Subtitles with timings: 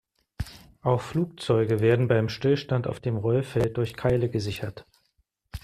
[0.81, 4.87] Auch Flugzeuge werden beim Stillstand auf dem Rollfeld durch Keile gesichert.